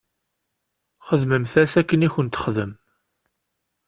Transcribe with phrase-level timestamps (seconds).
[1.09, 2.71] Xdmemt-as akken i kent-texdem.